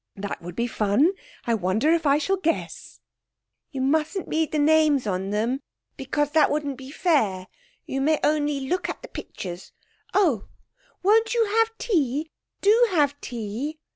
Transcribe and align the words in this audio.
'That 0.15 0.41
would 0.41 0.55
be 0.55 0.65
fun. 0.65 1.11
I 1.45 1.53
wonder 1.53 1.91
if 1.91 2.07
I 2.07 2.17
shall 2.17 2.37
guess?' 2.37 2.99
'You 3.69 3.81
mustn't 3.81 4.27
read 4.27 4.51
the 4.51 4.57
names 4.57 5.05
on 5.05 5.29
them, 5.29 5.61
because 5.95 6.31
that 6.31 6.49
wouldn't 6.49 6.79
be 6.79 6.89
fair. 6.89 7.45
You 7.85 8.01
may 8.01 8.17
only 8.23 8.61
look 8.61 8.89
at 8.89 9.03
the 9.03 9.07
pictures. 9.09 9.71
Oh, 10.15 10.47
won't 11.03 11.35
you 11.35 11.45
have 11.45 11.77
tea? 11.77 12.31
Do 12.61 12.87
have 12.89 13.21
tea.' 13.21 13.77